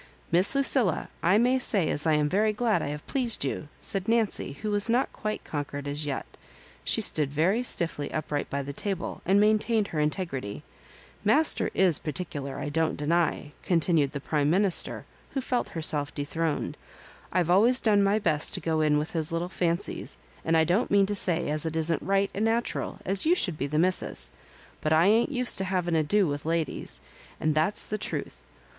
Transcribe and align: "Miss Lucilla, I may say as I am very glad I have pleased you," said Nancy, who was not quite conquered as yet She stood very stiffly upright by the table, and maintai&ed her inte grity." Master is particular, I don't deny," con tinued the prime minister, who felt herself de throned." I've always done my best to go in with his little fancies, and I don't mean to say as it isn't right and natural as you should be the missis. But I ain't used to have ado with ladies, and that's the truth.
"Miss 0.31 0.55
Lucilla, 0.55 1.09
I 1.21 1.37
may 1.37 1.59
say 1.59 1.91
as 1.91 2.07
I 2.07 2.13
am 2.13 2.27
very 2.27 2.53
glad 2.53 2.81
I 2.81 2.87
have 2.87 3.05
pleased 3.05 3.45
you," 3.45 3.67
said 3.79 4.07
Nancy, 4.07 4.53
who 4.53 4.71
was 4.71 4.89
not 4.89 5.13
quite 5.13 5.43
conquered 5.43 5.87
as 5.87 6.07
yet 6.07 6.25
She 6.83 7.01
stood 7.01 7.29
very 7.29 7.61
stiffly 7.61 8.11
upright 8.11 8.49
by 8.49 8.63
the 8.63 8.73
table, 8.73 9.21
and 9.27 9.39
maintai&ed 9.39 9.89
her 9.89 9.99
inte 9.99 10.27
grity." 10.27 10.63
Master 11.31 11.69
is 11.75 11.99
particular, 11.99 12.57
I 12.57 12.69
don't 12.69 12.97
deny," 12.97 13.51
con 13.63 13.79
tinued 13.79 14.09
the 14.13 14.19
prime 14.19 14.49
minister, 14.49 15.05
who 15.35 15.39
felt 15.39 15.69
herself 15.77 16.11
de 16.15 16.23
throned." 16.25 16.77
I've 17.31 17.51
always 17.51 17.79
done 17.79 18.01
my 18.03 18.17
best 18.17 18.55
to 18.55 18.59
go 18.59 18.81
in 18.81 18.97
with 18.97 19.11
his 19.11 19.31
little 19.31 19.49
fancies, 19.49 20.17
and 20.43 20.57
I 20.57 20.63
don't 20.63 20.89
mean 20.89 21.05
to 21.05 21.13
say 21.13 21.47
as 21.51 21.63
it 21.67 21.75
isn't 21.75 22.01
right 22.01 22.31
and 22.33 22.45
natural 22.45 22.97
as 23.05 23.27
you 23.27 23.35
should 23.35 23.55
be 23.55 23.67
the 23.67 23.77
missis. 23.77 24.31
But 24.81 24.93
I 24.93 25.05
ain't 25.05 25.31
used 25.31 25.59
to 25.59 25.63
have 25.65 25.87
ado 25.87 26.27
with 26.27 26.43
ladies, 26.43 27.01
and 27.39 27.53
that's 27.53 27.85
the 27.85 27.99
truth. 27.99 28.41